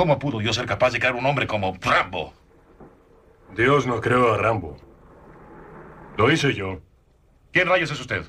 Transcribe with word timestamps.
¿Cómo 0.00 0.18
pudo 0.18 0.38
Dios 0.38 0.56
ser 0.56 0.64
capaz 0.64 0.92
de 0.92 0.98
crear 0.98 1.14
un 1.14 1.26
hombre 1.26 1.46
como 1.46 1.76
Rambo? 1.78 2.32
Dios 3.54 3.86
no 3.86 4.00
creó 4.00 4.32
a 4.32 4.38
Rambo. 4.38 4.78
Lo 6.16 6.32
hice 6.32 6.54
yo. 6.54 6.80
¿Quién 7.52 7.68
rayos 7.68 7.90
es 7.90 8.00
usted? 8.00 8.24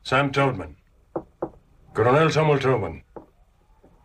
Sam 0.00 0.32
Troutman. 0.32 0.78
Coronel 1.92 2.32
Samuel 2.32 2.60
Troutman. 2.60 3.04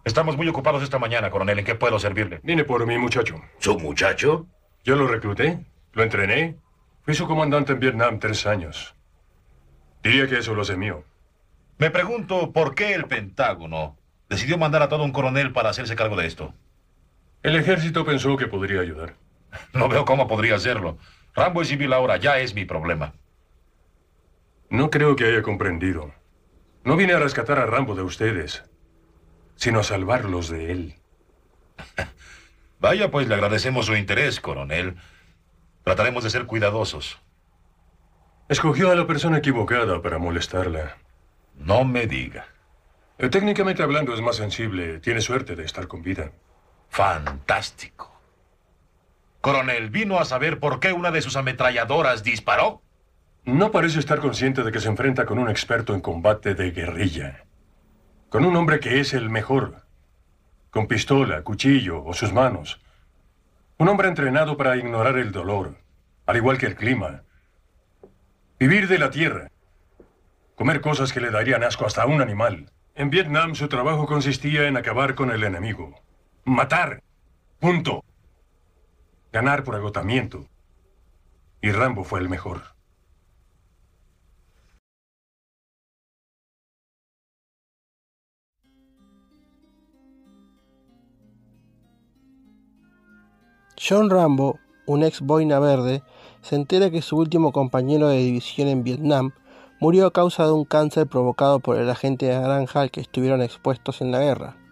Estamos 0.03 0.35
muy 0.35 0.49
ocupados 0.49 0.83
esta 0.83 0.99
mañana, 0.99 1.29
coronel. 1.29 1.59
¿En 1.59 1.63
qué 1.63 1.75
puedo 1.75 1.97
servirle? 1.97 2.41
Vine 2.43 2.65
por 2.65 2.85
mi 2.85 2.97
muchacho. 2.97 3.35
¿Su 3.57 3.79
muchacho? 3.79 4.45
Yo 4.83 4.97
lo 4.97 5.07
recluté, 5.07 5.65
lo 5.93 6.03
entrené. 6.03 6.57
Fui 7.03 7.13
su 7.13 7.25
comandante 7.25 7.71
en 7.71 7.79
Vietnam 7.79 8.19
tres 8.19 8.45
años. 8.45 8.97
Diría 10.03 10.27
que 10.27 10.39
eso 10.39 10.53
lo 10.53 10.63
hace 10.63 10.75
mío. 10.75 11.05
Me 11.77 11.89
pregunto 11.89 12.51
por 12.51 12.75
qué 12.75 12.93
el 12.93 13.05
Pentágono 13.05 13.97
decidió 14.27 14.57
mandar 14.57 14.81
a 14.81 14.89
todo 14.89 15.05
un 15.05 15.13
coronel 15.13 15.53
para 15.53 15.69
hacerse 15.69 15.95
cargo 15.95 16.17
de 16.17 16.27
esto. 16.27 16.53
El 17.45 17.55
ejército 17.55 18.03
pensó 18.03 18.37
que 18.37 18.47
podría 18.47 18.81
ayudar. 18.81 19.13
No 19.73 19.87
veo 19.87 20.03
cómo 20.03 20.27
podría 20.27 20.55
hacerlo. 20.55 20.97
Rambo 21.35 21.61
es 21.61 21.67
civil 21.67 21.93
ahora, 21.93 22.17
ya 22.17 22.39
es 22.39 22.55
mi 22.55 22.65
problema. 22.65 23.13
No 24.71 24.89
creo 24.89 25.15
que 25.15 25.25
haya 25.25 25.43
comprendido. 25.43 26.11
No 26.83 26.95
vine 26.95 27.13
a 27.13 27.19
rescatar 27.19 27.59
a 27.59 27.67
Rambo 27.67 27.93
de 27.93 28.01
ustedes, 28.01 28.63
sino 29.57 29.81
a 29.81 29.83
salvarlos 29.83 30.49
de 30.49 30.71
él. 30.71 30.95
Vaya, 32.79 33.11
pues 33.11 33.27
le 33.27 33.35
agradecemos 33.35 33.85
su 33.85 33.95
interés, 33.95 34.39
coronel. 34.39 34.95
Trataremos 35.83 36.23
de 36.23 36.31
ser 36.31 36.47
cuidadosos. 36.47 37.19
Escogió 38.49 38.89
a 38.89 38.95
la 38.95 39.05
persona 39.05 39.37
equivocada 39.37 40.01
para 40.01 40.17
molestarla. 40.17 40.97
No 41.53 41.85
me 41.85 42.07
diga. 42.07 42.47
Técnicamente 43.17 43.83
hablando 43.83 44.15
es 44.15 44.21
más 44.21 44.35
sensible. 44.35 44.99
Tiene 44.99 45.21
suerte 45.21 45.55
de 45.55 45.63
estar 45.63 45.87
con 45.87 46.01
vida. 46.01 46.31
Fantástico. 46.95 48.09
Coronel, 49.41 49.89
¿vino 49.89 50.17
a 50.17 50.23
saber 50.23 50.61
por 50.61 50.79
qué 50.79 50.93
una 50.93 51.11
de 51.11 51.21
sus 51.21 51.35
ametralladoras 51.35 52.23
disparó? 52.23 52.81
No 53.43 53.69
parece 53.71 53.99
estar 53.99 54.21
consciente 54.21 54.63
de 54.63 54.71
que 54.71 54.79
se 54.79 54.87
enfrenta 54.87 55.25
con 55.25 55.37
un 55.37 55.49
experto 55.49 55.93
en 55.93 55.99
combate 55.99 56.55
de 56.55 56.71
guerrilla. 56.71 57.43
Con 58.29 58.45
un 58.45 58.55
hombre 58.55 58.79
que 58.79 59.01
es 59.01 59.13
el 59.13 59.29
mejor. 59.29 59.81
Con 60.69 60.87
pistola, 60.87 61.41
cuchillo 61.41 62.01
o 62.01 62.13
sus 62.13 62.31
manos. 62.31 62.79
Un 63.77 63.89
hombre 63.89 64.07
entrenado 64.07 64.55
para 64.55 64.77
ignorar 64.77 65.17
el 65.17 65.33
dolor, 65.33 65.75
al 66.25 66.37
igual 66.37 66.57
que 66.57 66.67
el 66.67 66.77
clima. 66.77 67.23
Vivir 68.57 68.87
de 68.87 68.99
la 68.99 69.09
tierra. 69.09 69.51
Comer 70.55 70.79
cosas 70.79 71.11
que 71.11 71.19
le 71.19 71.29
darían 71.29 71.65
asco 71.65 71.85
hasta 71.85 72.03
a 72.03 72.05
un 72.05 72.21
animal. 72.21 72.71
En 72.95 73.09
Vietnam 73.09 73.53
su 73.55 73.67
trabajo 73.67 74.05
consistía 74.05 74.69
en 74.69 74.77
acabar 74.77 75.13
con 75.13 75.29
el 75.31 75.43
enemigo. 75.43 76.04
Matar. 76.47 77.01
Punto. 77.59 78.03
Ganar 79.33 79.63
por 79.63 79.73
agotamiento. 79.73 80.45
Y 81.59 81.71
Rambo 81.71 82.03
fue 82.03 82.19
el 82.19 82.29
mejor. 82.29 82.61
John 93.75 94.11
Rambo, 94.11 94.59
un 94.85 95.03
ex 95.03 95.21
boina 95.21 95.57
verde, 95.57 96.03
se 96.43 96.55
entera 96.55 96.91
que 96.91 97.01
su 97.01 97.17
último 97.17 97.51
compañero 97.53 98.09
de 98.09 98.17
división 98.17 98.67
en 98.67 98.83
Vietnam 98.83 99.31
murió 99.79 100.05
a 100.05 100.13
causa 100.13 100.45
de 100.45 100.51
un 100.51 100.65
cáncer 100.65 101.07
provocado 101.07 101.59
por 101.59 101.77
el 101.77 101.89
agente 101.89 102.29
naranja 102.29 102.81
al 102.81 102.91
que 102.91 103.01
estuvieron 103.01 103.41
expuestos 103.41 104.01
en 104.01 104.11
la 104.11 104.19
guerra. 104.19 104.64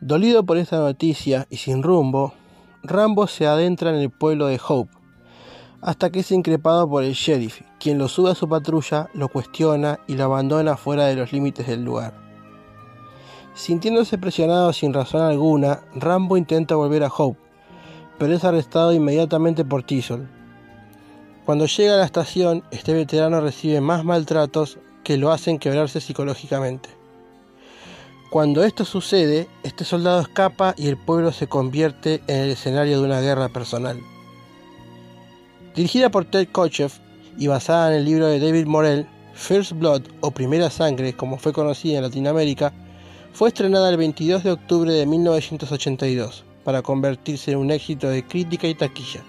Dolido 0.00 0.44
por 0.44 0.58
esta 0.58 0.78
noticia 0.78 1.46
y 1.50 1.56
sin 1.56 1.82
rumbo, 1.82 2.34
Rambo 2.82 3.26
se 3.26 3.46
adentra 3.46 3.90
en 3.90 3.96
el 3.96 4.10
pueblo 4.10 4.46
de 4.48 4.60
Hope, 4.66 4.92
hasta 5.80 6.10
que 6.10 6.20
es 6.20 6.32
increpado 6.32 6.88
por 6.88 7.04
el 7.04 7.12
sheriff, 7.12 7.62
quien 7.78 7.98
lo 7.98 8.08
sube 8.08 8.32
a 8.32 8.34
su 8.34 8.48
patrulla, 8.48 9.08
lo 9.14 9.28
cuestiona 9.28 10.00
y 10.06 10.16
lo 10.16 10.24
abandona 10.24 10.76
fuera 10.76 11.06
de 11.06 11.14
los 11.14 11.32
límites 11.32 11.66
del 11.66 11.84
lugar. 11.84 12.12
Sintiéndose 13.54 14.18
presionado 14.18 14.72
sin 14.72 14.92
razón 14.92 15.22
alguna, 15.22 15.82
Rambo 15.94 16.36
intenta 16.36 16.74
volver 16.74 17.04
a 17.04 17.12
Hope, 17.16 17.38
pero 18.18 18.34
es 18.34 18.44
arrestado 18.44 18.92
inmediatamente 18.92 19.64
por 19.64 19.84
Tizol. 19.84 20.28
Cuando 21.46 21.66
llega 21.66 21.94
a 21.94 21.98
la 21.98 22.04
estación, 22.04 22.64
este 22.70 22.92
veterano 22.94 23.40
recibe 23.40 23.80
más 23.80 24.04
maltratos 24.04 24.78
que 25.04 25.18
lo 25.18 25.30
hacen 25.30 25.58
quebrarse 25.58 26.00
psicológicamente. 26.00 26.88
Cuando 28.34 28.64
esto 28.64 28.84
sucede, 28.84 29.46
este 29.62 29.84
soldado 29.84 30.20
escapa 30.20 30.74
y 30.76 30.88
el 30.88 30.96
pueblo 30.96 31.30
se 31.30 31.46
convierte 31.46 32.20
en 32.26 32.38
el 32.38 32.50
escenario 32.50 32.98
de 32.98 33.06
una 33.06 33.20
guerra 33.20 33.48
personal. 33.48 34.00
Dirigida 35.76 36.10
por 36.10 36.24
Ted 36.24 36.48
Kotcheff 36.50 36.98
y 37.38 37.46
basada 37.46 37.92
en 37.92 37.98
el 37.98 38.04
libro 38.04 38.26
de 38.26 38.40
David 38.40 38.66
Morell, 38.66 39.06
First 39.34 39.74
Blood 39.74 40.02
o 40.20 40.32
Primera 40.32 40.68
Sangre, 40.68 41.12
como 41.12 41.38
fue 41.38 41.52
conocida 41.52 41.98
en 41.98 42.02
Latinoamérica, 42.02 42.72
fue 43.32 43.50
estrenada 43.50 43.88
el 43.88 43.98
22 43.98 44.42
de 44.42 44.50
octubre 44.50 44.92
de 44.92 45.06
1982 45.06 46.44
para 46.64 46.82
convertirse 46.82 47.52
en 47.52 47.58
un 47.58 47.70
éxito 47.70 48.08
de 48.08 48.26
crítica 48.26 48.66
y 48.66 48.74
taquilla. 48.74 49.22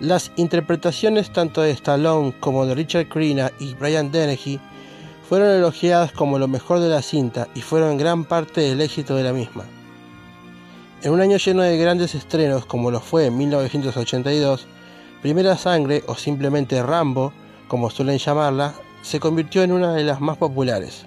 Las 0.00 0.32
interpretaciones 0.34 1.32
tanto 1.32 1.62
de 1.62 1.70
Stallone 1.70 2.34
como 2.40 2.66
de 2.66 2.74
Richard 2.74 3.08
Crenna 3.08 3.52
y 3.60 3.74
Brian 3.74 4.10
Dennehy 4.10 4.58
fueron 5.30 5.50
elogiadas 5.50 6.10
como 6.10 6.40
lo 6.40 6.48
mejor 6.48 6.80
de 6.80 6.88
la 6.88 7.02
cinta 7.02 7.46
y 7.54 7.60
fueron 7.60 7.96
gran 7.96 8.24
parte 8.24 8.62
del 8.62 8.80
éxito 8.80 9.14
de 9.14 9.22
la 9.22 9.32
misma. 9.32 9.62
En 11.02 11.12
un 11.12 11.20
año 11.20 11.36
lleno 11.36 11.62
de 11.62 11.78
grandes 11.78 12.16
estrenos 12.16 12.66
como 12.66 12.90
lo 12.90 12.98
fue 12.98 13.26
en 13.26 13.38
1982, 13.38 14.66
Primera 15.22 15.56
Sangre 15.56 16.02
o 16.08 16.16
simplemente 16.16 16.82
Rambo, 16.82 17.32
como 17.68 17.90
suelen 17.90 18.18
llamarla, 18.18 18.74
se 19.02 19.20
convirtió 19.20 19.62
en 19.62 19.70
una 19.70 19.94
de 19.94 20.02
las 20.02 20.20
más 20.20 20.36
populares. 20.36 21.04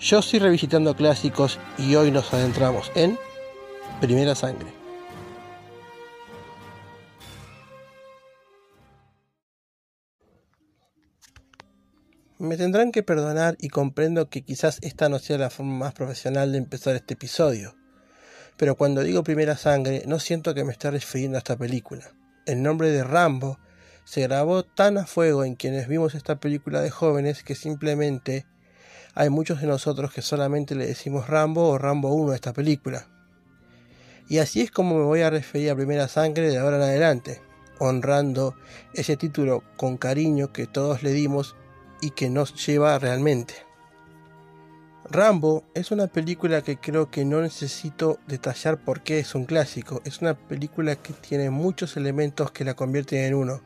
Yo 0.00 0.18
estoy 0.18 0.40
revisitando 0.40 0.96
clásicos 0.96 1.60
y 1.78 1.94
hoy 1.94 2.10
nos 2.10 2.34
adentramos 2.34 2.90
en 2.96 3.16
Primera 4.00 4.34
sangre. 4.34 4.79
Me 12.40 12.56
tendrán 12.56 12.90
que 12.90 13.02
perdonar 13.02 13.58
y 13.60 13.68
comprendo 13.68 14.30
que 14.30 14.40
quizás 14.40 14.78
esta 14.80 15.10
no 15.10 15.18
sea 15.18 15.36
la 15.36 15.50
forma 15.50 15.74
más 15.74 15.92
profesional 15.92 16.52
de 16.52 16.56
empezar 16.56 16.94
este 16.94 17.12
episodio. 17.12 17.76
Pero 18.56 18.76
cuando 18.76 19.02
digo 19.02 19.22
primera 19.22 19.58
sangre 19.58 20.04
no 20.06 20.18
siento 20.18 20.54
que 20.54 20.64
me 20.64 20.72
esté 20.72 20.90
refiriendo 20.90 21.36
a 21.36 21.40
esta 21.40 21.58
película. 21.58 22.14
El 22.46 22.62
nombre 22.62 22.88
de 22.88 23.04
Rambo 23.04 23.58
se 24.04 24.22
grabó 24.22 24.62
tan 24.62 24.96
a 24.96 25.04
fuego 25.04 25.44
en 25.44 25.54
quienes 25.54 25.86
vimos 25.86 26.14
esta 26.14 26.40
película 26.40 26.80
de 26.80 26.88
jóvenes 26.88 27.42
que 27.42 27.54
simplemente 27.54 28.46
hay 29.14 29.28
muchos 29.28 29.60
de 29.60 29.66
nosotros 29.66 30.10
que 30.10 30.22
solamente 30.22 30.74
le 30.74 30.86
decimos 30.86 31.28
Rambo 31.28 31.68
o 31.68 31.76
Rambo 31.76 32.14
1 32.14 32.32
a 32.32 32.36
esta 32.36 32.54
película. 32.54 33.06
Y 34.30 34.38
así 34.38 34.62
es 34.62 34.70
como 34.70 34.96
me 34.96 35.04
voy 35.04 35.20
a 35.20 35.28
referir 35.28 35.72
a 35.72 35.76
Primera 35.76 36.08
Sangre 36.08 36.48
de 36.48 36.56
ahora 36.56 36.76
en 36.76 36.84
adelante, 36.84 37.42
honrando 37.78 38.54
ese 38.94 39.18
título 39.18 39.62
con 39.76 39.98
cariño 39.98 40.54
que 40.54 40.66
todos 40.66 41.02
le 41.02 41.12
dimos 41.12 41.54
y 42.00 42.10
que 42.10 42.30
nos 42.30 42.54
lleva 42.66 42.98
realmente. 42.98 43.54
Rambo 45.10 45.64
es 45.74 45.90
una 45.90 46.06
película 46.06 46.62
que 46.62 46.78
creo 46.78 47.10
que 47.10 47.24
no 47.24 47.40
necesito 47.40 48.20
detallar 48.26 48.78
por 48.84 49.02
qué 49.02 49.18
es 49.18 49.34
un 49.34 49.44
clásico. 49.44 50.00
Es 50.04 50.20
una 50.20 50.34
película 50.34 50.94
que 50.96 51.12
tiene 51.12 51.50
muchos 51.50 51.96
elementos 51.96 52.52
que 52.52 52.64
la 52.64 52.74
convierten 52.74 53.24
en 53.24 53.34
uno, 53.34 53.60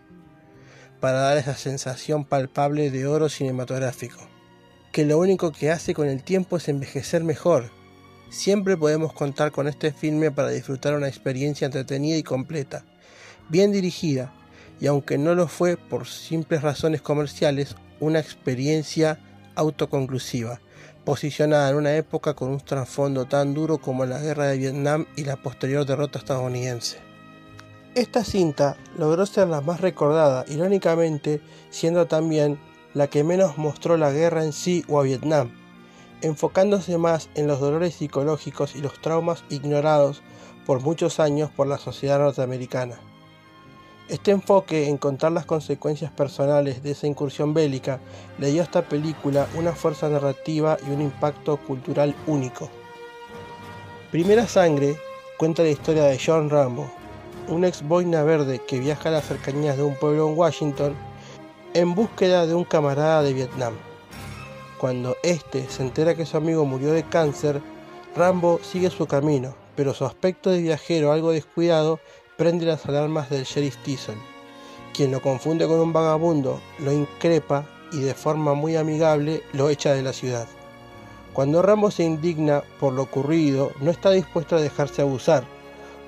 para 1.00 1.18
dar 1.18 1.36
esa 1.36 1.54
sensación 1.54 2.24
palpable 2.24 2.90
de 2.90 3.06
oro 3.06 3.28
cinematográfico, 3.28 4.20
que 4.90 5.04
lo 5.04 5.18
único 5.18 5.52
que 5.52 5.70
hace 5.70 5.92
con 5.92 6.08
el 6.08 6.22
tiempo 6.22 6.56
es 6.56 6.68
envejecer 6.68 7.24
mejor, 7.24 7.70
Siempre 8.34 8.76
podemos 8.76 9.12
contar 9.12 9.52
con 9.52 9.68
este 9.68 9.92
filme 9.92 10.32
para 10.32 10.50
disfrutar 10.50 10.94
una 10.94 11.06
experiencia 11.06 11.66
entretenida 11.66 12.16
y 12.16 12.24
completa, 12.24 12.84
bien 13.48 13.70
dirigida, 13.70 14.34
y 14.80 14.88
aunque 14.88 15.18
no 15.18 15.36
lo 15.36 15.46
fue 15.46 15.76
por 15.76 16.08
simples 16.08 16.62
razones 16.62 17.00
comerciales, 17.00 17.76
una 18.00 18.18
experiencia 18.18 19.18
autoconclusiva, 19.54 20.60
posicionada 21.04 21.70
en 21.70 21.76
una 21.76 21.96
época 21.96 22.34
con 22.34 22.50
un 22.50 22.60
trasfondo 22.60 23.26
tan 23.26 23.54
duro 23.54 23.78
como 23.78 24.06
la 24.06 24.20
guerra 24.20 24.46
de 24.46 24.58
Vietnam 24.58 25.06
y 25.16 25.24
la 25.24 25.36
posterior 25.36 25.84
derrota 25.86 26.18
estadounidense. 26.18 26.98
Esta 27.94 28.24
cinta 28.24 28.76
logró 28.98 29.24
ser 29.24 29.48
la 29.48 29.60
más 29.60 29.80
recordada, 29.80 30.44
irónicamente 30.48 31.40
siendo 31.70 32.06
también 32.06 32.58
la 32.92 33.06
que 33.06 33.22
menos 33.22 33.58
mostró 33.58 33.96
la 33.96 34.10
guerra 34.10 34.44
en 34.44 34.52
sí 34.52 34.84
o 34.88 34.98
a 34.98 35.04
Vietnam, 35.04 35.50
enfocándose 36.20 36.98
más 36.98 37.28
en 37.34 37.46
los 37.46 37.60
dolores 37.60 37.94
psicológicos 37.94 38.74
y 38.74 38.80
los 38.80 39.00
traumas 39.00 39.44
ignorados 39.50 40.22
por 40.66 40.80
muchos 40.80 41.20
años 41.20 41.50
por 41.50 41.66
la 41.66 41.78
sociedad 41.78 42.18
norteamericana. 42.18 42.98
Este 44.06 44.32
enfoque 44.32 44.88
en 44.88 44.98
contar 44.98 45.32
las 45.32 45.46
consecuencias 45.46 46.10
personales 46.12 46.82
de 46.82 46.90
esa 46.90 47.06
incursión 47.06 47.54
bélica 47.54 48.00
le 48.38 48.50
dio 48.50 48.60
a 48.60 48.64
esta 48.64 48.82
película 48.82 49.48
una 49.56 49.72
fuerza 49.72 50.10
narrativa 50.10 50.76
y 50.86 50.90
un 50.90 51.00
impacto 51.00 51.56
cultural 51.56 52.14
único. 52.26 52.68
Primera 54.10 54.46
Sangre 54.46 54.96
cuenta 55.38 55.62
la 55.62 55.70
historia 55.70 56.04
de 56.04 56.20
John 56.22 56.50
Rambo, 56.50 56.90
un 57.48 57.64
ex 57.64 57.82
boina 57.82 58.22
verde 58.24 58.60
que 58.66 58.78
viaja 58.78 59.08
a 59.08 59.12
las 59.12 59.24
cercanías 59.24 59.78
de 59.78 59.84
un 59.84 59.94
pueblo 59.94 60.28
en 60.28 60.36
Washington 60.36 60.94
en 61.72 61.94
búsqueda 61.94 62.46
de 62.46 62.54
un 62.54 62.64
camarada 62.64 63.22
de 63.22 63.32
Vietnam. 63.32 63.72
Cuando 64.78 65.16
éste 65.22 65.66
se 65.70 65.82
entera 65.82 66.14
que 66.14 66.26
su 66.26 66.36
amigo 66.36 66.66
murió 66.66 66.92
de 66.92 67.04
cáncer, 67.04 67.62
Rambo 68.14 68.60
sigue 68.62 68.90
su 68.90 69.06
camino, 69.06 69.54
pero 69.76 69.94
su 69.94 70.04
aspecto 70.04 70.50
de 70.50 70.60
viajero 70.60 71.10
algo 71.10 71.32
descuidado 71.32 72.00
prende 72.36 72.66
las 72.66 72.84
alarmas 72.86 73.30
del 73.30 73.44
sheriff 73.44 73.76
Tyson, 73.84 74.16
quien 74.92 75.12
lo 75.12 75.22
confunde 75.22 75.66
con 75.66 75.78
un 75.78 75.92
vagabundo, 75.92 76.60
lo 76.78 76.92
increpa 76.92 77.64
y 77.92 78.00
de 78.00 78.14
forma 78.14 78.54
muy 78.54 78.76
amigable 78.76 79.42
lo 79.52 79.68
echa 79.68 79.92
de 79.92 80.02
la 80.02 80.12
ciudad. 80.12 80.46
Cuando 81.32 81.62
Rambo 81.62 81.90
se 81.90 82.04
indigna 82.04 82.62
por 82.78 82.92
lo 82.92 83.02
ocurrido, 83.02 83.72
no 83.80 83.90
está 83.90 84.10
dispuesto 84.10 84.56
a 84.56 84.60
dejarse 84.60 85.02
abusar, 85.02 85.44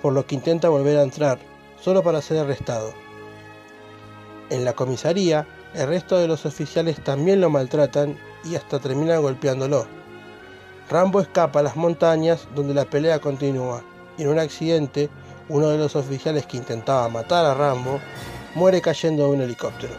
por 0.03 0.13
lo 0.13 0.27
que 0.27 0.37
intenta 0.37 0.69
volver 0.69 0.99
a 0.99 1.03
entrar, 1.03 1.39
solo 1.81 2.03
para 2.03 2.23
ser 2.23 2.39
arrestado. 2.39 2.93
En 4.51 4.65
la 4.65 4.75
comisaría, 4.75 5.47
el 5.75 5.89
resto 5.89 6.17
de 6.19 6.29
los 6.29 6.47
oficiales 6.47 7.03
también 7.03 7.41
lo 7.41 7.51
maltratan 7.51 8.17
y 8.45 8.55
hasta 8.55 8.79
terminan 8.79 9.23
golpeándolo. 9.23 9.87
Rambo 10.89 11.21
escapa 11.21 11.61
a 11.61 11.65
las 11.65 11.77
montañas 11.77 12.47
donde 12.55 12.75
la 12.75 12.85
pelea 12.85 13.19
continúa 13.19 13.83
y 14.17 14.23
en 14.23 14.29
un 14.29 14.39
accidente 14.39 15.11
uno 15.49 15.69
de 15.69 15.79
los 15.79 15.97
oficiales 15.97 16.47
que 16.47 16.57
intentaba 16.57 17.09
matar 17.09 17.45
a 17.45 17.55
Rambo 17.55 18.01
muere 18.55 18.81
cayendo 18.81 19.25
de 19.25 19.31
un 19.31 19.41
helicóptero. 19.43 19.95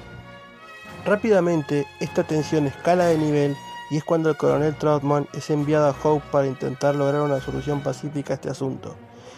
Rápidamente 1.05 1.85
esta 1.99 2.23
tensión 2.23 2.67
escala 2.67 3.05
de 3.05 3.17
nivel 3.17 3.55
y 3.89 3.97
es 3.97 4.03
cuando 4.03 4.29
el 4.29 4.37
coronel 4.37 4.75
Troutman 4.75 5.27
es 5.33 5.49
enviado 5.49 5.87
a 5.87 5.95
Hope 6.03 6.25
para 6.31 6.47
intentar 6.47 6.95
lograr 6.95 7.21
una 7.21 7.39
solución 7.39 7.81
pacífica 7.81 8.33
a 8.33 8.35
este 8.35 8.49
asunto. 8.49 8.95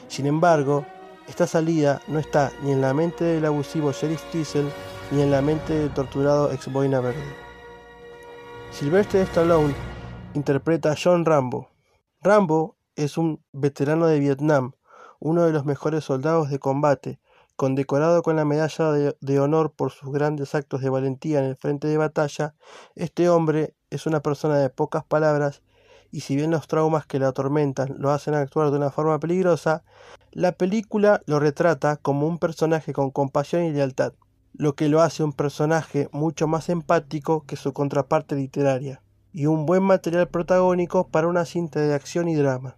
Sin 0.08 0.26
embargo, 0.26 0.86
esta 1.28 1.46
salida 1.46 2.02
no 2.08 2.18
está 2.18 2.52
ni 2.64 2.72
en 2.72 2.82
la 2.82 2.94
mente 2.94 3.24
del 3.24 3.46
abusivo 3.46 3.92
Sheriff 3.92 4.24
Teasel 4.32 4.72
ni 5.12 5.22
en 5.22 5.30
la 5.30 5.42
mente 5.42 5.74
del 5.74 5.94
torturado 5.94 6.52
ex 6.52 6.72
boina 6.72 7.00
verde. 7.00 7.22
Sylvester 8.72 9.22
Stallone 9.22 9.74
interpreta 10.34 10.92
a 10.92 10.96
John 11.02 11.26
Rambo. 11.26 11.70
Rambo 12.22 12.76
es 12.96 13.18
un 13.18 13.44
veterano 13.52 14.08
de 14.08 14.20
Vietnam, 14.20 14.74
uno 15.20 15.46
de 15.46 15.52
los 15.52 15.66
mejores 15.66 16.06
soldados 16.06 16.50
de 16.50 16.60
combate, 16.60 17.20
condecorado 17.56 18.24
con 18.24 18.38
la 18.38 18.46
medalla 18.46 19.14
de, 19.20 19.40
honor 19.40 19.74
por 19.74 19.92
sus 19.92 20.12
grandes 20.14 20.56
actos 20.56 20.82
de 20.82 20.90
valentía 20.90 21.40
en 21.40 21.46
el 21.46 21.58
frente 21.58 21.88
de 21.88 21.98
batalla, 21.98 22.56
este 22.96 23.28
hombre 23.30 23.76
es 23.90 24.06
una 24.06 24.22
persona 24.22 24.58
de 24.58 24.70
pocas 24.70 25.04
palabras 25.04 25.62
y 26.10 26.22
si 26.22 26.36
bien 26.36 26.52
los 26.52 26.68
traumas 26.68 27.06
que 27.06 27.20
lo 27.20 27.28
atormentan 27.28 27.96
lo 28.00 28.12
hacen 28.12 28.34
actuar 28.34 28.72
de 28.72 28.78
una 28.78 28.92
forma 28.92 29.20
peligrosa, 29.20 29.84
la 30.32 30.54
película 30.54 31.22
lo 31.26 31.40
retrata 31.40 31.98
como 31.98 32.28
un 32.28 32.40
personaje 32.40 32.94
con 32.94 33.12
compasión 33.12 33.64
y 33.64 33.72
lealtad, 33.72 34.14
lo 34.54 34.76
que 34.76 34.88
lo 34.88 35.02
hace 35.02 35.24
un 35.24 35.34
personaje 35.34 36.08
mucho 36.12 36.48
más 36.48 36.70
empático 36.70 37.44
que 37.46 37.58
su 37.58 37.74
contraparte 37.74 38.36
literaria 38.36 39.02
y 39.34 39.46
un 39.48 39.66
buen 39.66 39.84
material 39.84 40.28
protagónico 40.30 41.08
para 41.08 41.28
una 41.28 41.46
cinta 41.46 41.82
de 41.82 41.94
acción 41.94 42.28
y 42.30 42.36
drama. 42.36 42.78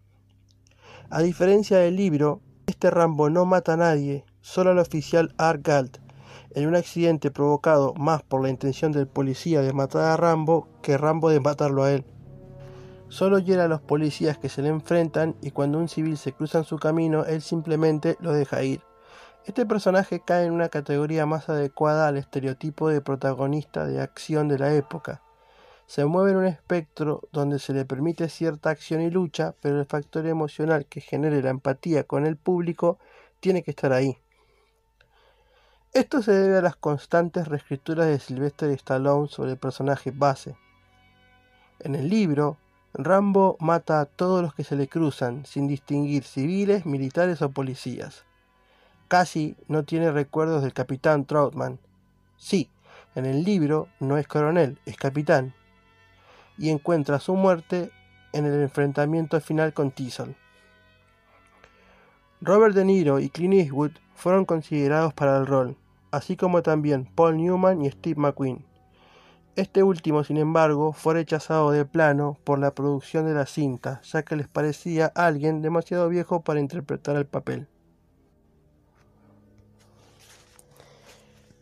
A 1.14 1.22
diferencia 1.22 1.78
del 1.78 1.98
libro, 1.98 2.40
este 2.68 2.90
Rambo 2.90 3.30
no 3.30 3.44
mata 3.44 3.74
a 3.74 3.76
nadie, 3.78 4.24
solo 4.40 4.70
al 4.70 4.80
oficial 4.80 5.36
Art 5.38 5.60
Galt, 5.62 5.98
en 6.52 6.70
un 6.70 6.76
accidente 6.76 7.32
provocado 7.32 7.94
más 7.96 8.24
por 8.24 8.42
la 8.42 8.48
intención 8.48 8.94
del 8.94 9.08
policía 9.08 9.62
de 9.62 9.74
matar 9.74 10.04
a 10.04 10.16
Rambo 10.16 10.70
que 10.82 10.98
Rambo 10.98 11.30
de 11.30 11.42
matarlo 11.42 11.84
a 11.84 11.92
él. 11.92 12.06
Solo 13.10 13.40
hiera 13.40 13.66
a 13.66 13.68
los 13.68 13.82
policías 13.82 14.38
que 14.38 14.48
se 14.48 14.62
le 14.62 14.70
enfrentan 14.70 15.36
y 15.42 15.52
cuando 15.52 15.80
un 15.80 15.90
civil 15.90 16.16
se 16.16 16.32
cruza 16.32 16.60
en 16.60 16.64
su 16.64 16.80
camino, 16.80 17.26
él 17.26 17.42
simplemente 17.42 18.16
lo 18.22 18.32
deja 18.32 18.64
ir. 18.64 18.80
Este 19.46 19.66
personaje 19.66 20.22
cae 20.26 20.46
en 20.46 20.54
una 20.54 20.70
categoría 20.70 21.26
más 21.26 21.50
adecuada 21.50 22.08
al 22.08 22.16
estereotipo 22.16 22.88
de 22.88 23.02
protagonista 23.02 23.86
de 23.86 24.00
acción 24.00 24.48
de 24.48 24.60
la 24.60 24.74
época 24.74 25.22
se 25.92 26.06
mueve 26.06 26.32
en 26.32 26.38
un 26.38 26.46
espectro 26.46 27.28
donde 27.34 27.60
se 27.60 27.74
le 27.74 27.84
permite 27.84 28.30
cierta 28.30 28.70
acción 28.70 29.02
y 29.02 29.10
lucha, 29.10 29.56
pero 29.60 29.78
el 29.78 29.86
factor 29.86 30.26
emocional 30.26 30.86
que 30.86 31.02
genere 31.02 31.42
la 31.42 31.50
empatía 31.50 32.06
con 32.06 32.26
el 32.26 32.38
público 32.38 32.98
tiene 33.42 33.62
que 33.62 33.72
estar 33.72 33.92
ahí. 33.92 34.18
Esto 35.92 36.22
se 36.22 36.32
debe 36.32 36.60
a 36.60 36.62
las 36.62 36.78
constantes 36.78 37.50
reescrituras 37.50 38.08
de 38.08 38.20
Sylvester 38.20 38.70
Stallone 38.70 39.28
sobre 39.28 39.52
el 39.52 39.58
personaje 39.58 40.12
base. 40.12 40.56
En 41.82 41.96
el 41.96 42.08
libro, 42.08 42.58
Rambo 42.94 43.58
mata 43.60 44.00
a 44.00 44.06
todos 44.06 44.42
los 44.42 44.54
que 44.54 44.64
se 44.64 44.78
le 44.78 44.88
cruzan, 44.88 45.46
sin 45.46 45.68
distinguir 45.68 46.24
civiles, 46.24 46.86
militares 46.86 47.42
o 47.42 47.52
policías. 47.52 48.24
Casi 49.10 49.58
no 49.68 49.84
tiene 49.84 50.10
recuerdos 50.10 50.62
del 50.64 50.72
capitán 50.72 51.26
Troutman. 51.26 51.80
Sí, 52.38 52.70
en 53.14 53.26
el 53.26 53.44
libro 53.44 53.90
no 54.00 54.18
es 54.18 54.26
coronel, 54.26 54.80
es 54.86 54.96
capitán, 54.96 55.54
y 56.62 56.70
encuentra 56.70 57.20
su 57.20 57.36
muerte 57.36 57.90
en 58.34 58.46
el 58.46 58.62
enfrentamiento 58.62 59.42
final 59.42 59.74
con 59.74 59.90
Teasel. 59.90 60.36
Robert 62.40 62.76
De 62.76 62.86
Niro 62.86 63.20
y 63.20 63.30
Clint 63.30 63.56
Eastwood 63.56 63.94
fueron 64.14 64.46
considerados 64.46 65.12
para 65.14 65.38
el 65.38 65.48
rol, 65.48 65.76
así 66.12 66.38
como 66.38 66.62
también 66.62 67.06
Paul 67.16 67.38
Newman 67.38 67.82
y 67.82 67.90
Steve 67.90 68.22
McQueen. 68.22 68.64
Este 69.56 69.82
último, 69.82 70.24
sin 70.24 70.38
embargo, 70.38 70.94
fue 70.94 71.16
rechazado 71.16 71.72
de 71.72 71.84
plano 71.84 72.38
por 72.44 72.60
la 72.60 72.76
producción 72.76 73.26
de 73.26 73.34
la 73.34 73.48
cinta, 73.48 74.00
ya 74.04 74.22
que 74.22 74.36
les 74.36 74.48
parecía 74.48 75.08
alguien 75.08 75.64
demasiado 75.64 76.08
viejo 76.10 76.42
para 76.42 76.60
interpretar 76.60 77.16
el 77.16 77.26
papel. 77.26 77.68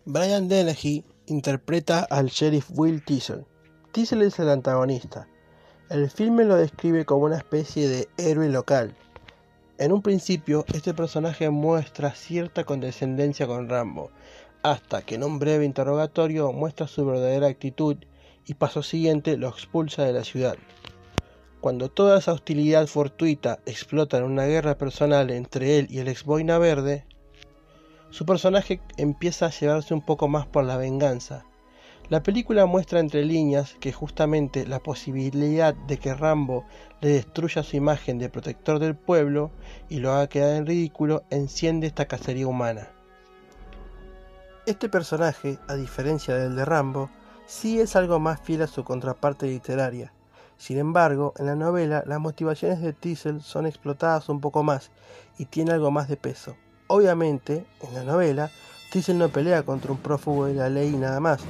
Brian 0.03 0.49
Dennehy 0.49 1.05
interpreta 1.27 2.01
al 2.01 2.27
sheriff 2.27 2.69
Will 2.75 3.01
Teasel. 3.03 3.45
Diesel 3.91 4.21
es 4.21 4.37
el 4.37 4.49
antagonista. 4.49 5.27
El 5.89 6.11
filme 6.11 6.45
lo 6.45 6.55
describe 6.55 7.05
como 7.05 7.25
una 7.25 7.37
especie 7.37 7.87
de 7.87 8.07
héroe 8.17 8.47
local. 8.47 8.95
En 9.79 9.91
un 9.91 10.03
principio, 10.03 10.63
este 10.73 10.93
personaje 10.93 11.49
muestra 11.49 12.11
cierta 12.11 12.65
condescendencia 12.65 13.47
con 13.47 13.67
Rambo, 13.67 14.11
hasta 14.61 15.01
que 15.01 15.15
en 15.15 15.23
un 15.23 15.39
breve 15.39 15.65
interrogatorio 15.65 16.51
muestra 16.51 16.87
su 16.87 17.03
verdadera 17.03 17.47
actitud 17.47 17.97
y 18.45 18.53
paso 18.53 18.83
siguiente 18.83 19.37
lo 19.37 19.49
expulsa 19.49 20.03
de 20.03 20.13
la 20.13 20.23
ciudad. 20.23 20.57
Cuando 21.59 21.89
toda 21.89 22.19
esa 22.19 22.33
hostilidad 22.33 22.85
fortuita 22.85 23.59
explota 23.65 24.19
en 24.19 24.25
una 24.25 24.45
guerra 24.45 24.77
personal 24.77 25.31
entre 25.31 25.79
él 25.79 25.87
y 25.89 25.97
el 25.97 26.09
ex 26.09 26.25
boina 26.25 26.59
verde, 26.59 27.05
su 28.11 28.23
personaje 28.23 28.81
empieza 28.97 29.47
a 29.47 29.51
llevarse 29.51 29.95
un 29.95 30.01
poco 30.01 30.27
más 30.27 30.45
por 30.45 30.63
la 30.63 30.77
venganza, 30.77 31.45
la 32.09 32.23
película 32.23 32.65
muestra 32.65 32.99
entre 32.99 33.23
líneas 33.23 33.75
que 33.79 33.93
justamente 33.93 34.65
la 34.65 34.79
posibilidad 34.79 35.75
de 35.75 35.99
que 35.99 36.15
Rambo 36.15 36.65
le 37.01 37.09
destruya 37.09 37.61
su 37.61 37.77
imagen 37.77 38.17
de 38.17 38.29
protector 38.29 38.79
del 38.79 38.95
pueblo 38.95 39.51
y 39.89 39.99
lo 39.99 40.11
haga 40.11 40.27
quedar 40.27 40.55
en 40.55 40.65
ridículo 40.65 41.23
enciende 41.29 41.85
esta 41.85 42.07
cacería 42.07 42.47
humana. 42.47 42.89
Este 44.65 44.89
personaje, 44.89 45.59
a 45.67 45.75
diferencia 45.75 46.35
del 46.35 46.55
de 46.55 46.65
Rambo, 46.65 47.11
sí 47.45 47.79
es 47.79 47.95
algo 47.95 48.19
más 48.19 48.41
fiel 48.41 48.63
a 48.63 48.67
su 48.67 48.83
contraparte 48.83 49.45
literaria. 49.45 50.11
Sin 50.57 50.79
embargo, 50.79 51.33
en 51.37 51.45
la 51.45 51.55
novela 51.55 52.03
las 52.07 52.19
motivaciones 52.19 52.81
de 52.81 52.91
Teasel 52.91 53.41
son 53.41 53.67
explotadas 53.67 54.29
un 54.29 54.41
poco 54.41 54.63
más 54.63 54.89
y 55.37 55.45
tiene 55.45 55.73
algo 55.73 55.91
más 55.91 56.09
de 56.09 56.17
peso. 56.17 56.55
Obviamente, 56.87 57.67
en 57.81 57.93
la 57.93 58.03
novela, 58.03 58.49
Teasel 58.91 59.19
no 59.19 59.29
pelea 59.29 59.61
contra 59.61 59.91
un 59.91 59.99
prófugo 59.99 60.45
de 60.45 60.55
la 60.55 60.69
ley 60.69 60.91
nada 60.91 61.19
más, 61.19 61.41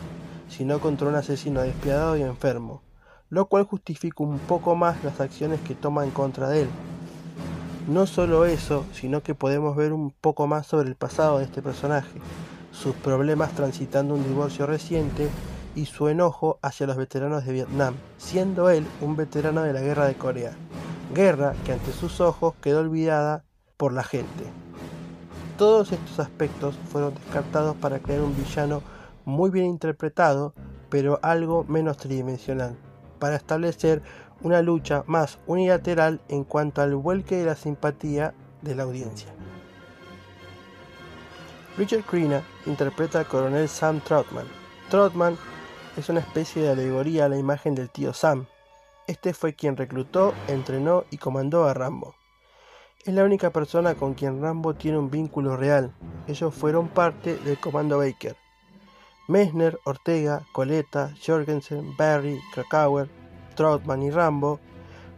sino 0.50 0.80
contra 0.80 1.08
un 1.08 1.16
asesino 1.16 1.62
despiadado 1.62 2.18
y 2.18 2.24
enfermo, 2.24 2.82
lo 3.30 3.46
cual 3.46 3.64
justifica 3.64 4.24
un 4.24 4.40
poco 4.40 4.76
más 4.76 5.04
las 5.04 5.22
acciones 5.22 5.62
que 5.62 5.76
toma 5.76 6.04
en 6.04 6.12
contra 6.12 6.50
de 6.50 6.64
él. 6.64 6.70
No 7.88 8.06
solo 8.06 8.46
eso, 8.46 8.86
sino 8.94 9.24
que 9.24 9.36
podemos 9.36 9.76
ver 9.76 9.94
un 9.94 10.12
poco 10.12 10.48
más 10.48 10.68
sobre 10.68 10.90
el 10.90 10.96
pasado 10.96 11.38
de 11.38 11.46
este 11.46 11.62
personaje, 11.62 12.20
sus 12.72 12.96
problemas 12.96 13.52
transitando 13.54 14.14
un 14.14 14.24
divorcio 14.24 14.66
reciente 14.66 15.30
y 15.76 15.86
su 15.86 16.08
enojo 16.08 16.60
hacia 16.62 16.88
los 16.88 16.98
veteranos 16.98 17.46
de 17.46 17.54
Vietnam, 17.54 17.96
siendo 18.18 18.70
él 18.70 18.86
un 19.02 19.16
veterano 19.16 19.62
de 19.62 19.74
la 19.74 19.82
guerra 19.82 20.06
de 20.06 20.16
Corea, 20.16 20.52
guerra 21.14 21.54
que 21.66 21.74
ante 21.74 21.92
sus 21.92 22.22
ojos 22.22 22.54
quedó 22.62 22.82
olvidada 22.82 23.44
por 23.78 23.94
la 23.94 24.04
gente. 24.04 24.44
Todos 25.58 25.92
estos 25.92 26.20
aspectos 26.20 26.76
fueron 26.92 27.14
descartados 27.16 27.76
para 27.76 28.00
crear 28.00 28.22
un 28.22 28.36
villano 28.36 28.82
muy 29.30 29.50
bien 29.50 29.66
interpretado, 29.66 30.54
pero 30.90 31.20
algo 31.22 31.64
menos 31.66 31.98
tridimensional, 31.98 32.78
para 33.20 33.36
establecer 33.36 34.02
una 34.42 34.62
lucha 34.62 35.04
más 35.08 35.40
unilateral 35.48 36.22
en 36.28 36.44
cuanto 36.44 36.82
al 36.82 36.96
vuelque 36.96 37.38
de 37.38 37.46
la 37.46 37.56
simpatía 37.56 38.34
de 38.62 38.76
la 38.76 38.84
audiencia. 38.84 39.34
Richard 41.78 42.04
Crenna 42.04 42.44
interpreta 42.66 43.20
al 43.20 43.28
coronel 43.28 43.70
Sam 43.70 44.02
Troutman. 44.02 44.46
Troutman 44.90 45.38
es 45.96 46.10
una 46.10 46.20
especie 46.20 46.62
de 46.62 46.72
alegoría 46.72 47.26
a 47.26 47.30
la 47.30 47.38
imagen 47.38 47.76
del 47.76 47.90
tío 47.90 48.14
Sam. 48.14 48.48
Este 49.08 49.34
fue 49.34 49.54
quien 49.54 49.78
reclutó, 49.78 50.34
entrenó 50.48 51.06
y 51.10 51.18
comandó 51.18 51.66
a 51.66 51.74
Rambo. 51.74 52.16
es 53.06 53.14
la 53.14 53.24
única 53.24 53.50
persona 53.52 53.96
con 53.96 54.14
quien 54.14 54.42
Rambo 54.42 54.74
tiene 54.76 54.98
un 54.98 55.10
vínculo 55.10 55.56
real. 55.56 55.94
Ellos 56.28 56.54
fueron 56.54 56.90
parte 56.90 57.38
del 57.38 57.60
Comando 57.60 57.98
Baker. 58.00 58.36
Messner, 59.30 59.80
Ortega, 59.84 60.42
Coleta, 60.52 61.14
Jorgensen, 61.24 61.96
Barry, 61.96 62.42
Krakauer, 62.52 63.08
Troutman 63.56 64.02
y 64.02 64.10
Rambo 64.10 64.60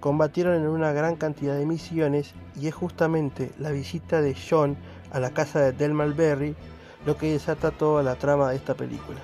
combatieron 0.02 0.56
en 0.56 0.68
una 0.68 0.92
gran 0.92 1.16
cantidad 1.16 1.56
de 1.56 1.66
misiones 1.66 2.34
y 2.60 2.68
es 2.68 2.76
justamente 2.76 3.54
la 3.58 3.72
visita 3.72 4.22
de 4.22 4.36
John 4.36 4.76
a 5.14 5.22
la 5.22 5.30
casa 5.30 5.62
de 5.62 5.72
Delmal 5.72 6.14
Berry 6.14 6.58
lo 7.06 7.16
que 7.16 7.32
desata 7.32 7.72
toda 7.72 8.04
la 8.04 8.16
trama 8.16 8.50
de 8.50 8.58
esta 8.58 8.74
película. 8.74 9.20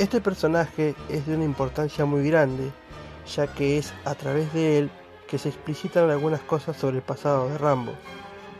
Este 0.00 0.20
personaje 0.20 0.96
es 1.08 1.24
de 1.26 1.36
una 1.36 1.44
importancia 1.44 2.04
muy 2.04 2.28
grande, 2.28 2.72
ya 3.36 3.46
que 3.46 3.78
es 3.78 3.94
a 4.04 4.16
través 4.16 4.52
de 4.52 4.78
él 4.78 4.90
que 5.28 5.38
se 5.38 5.50
explicitan 5.50 6.10
algunas 6.10 6.40
cosas 6.40 6.76
sobre 6.76 6.96
el 6.96 7.02
pasado 7.02 7.48
de 7.48 7.58
Rambo 7.58 7.92